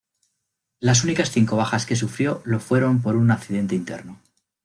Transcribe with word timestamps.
Las 0.79 1.03
únicas 1.03 1.29
cinco 1.29 1.57
bajas 1.57 1.85
que 1.85 1.95
sufrió 1.95 2.41
lo 2.43 2.59
fueron 2.59 3.03
por 3.03 3.15
un 3.15 3.29
accidente 3.29 3.75
interno. 3.75 4.19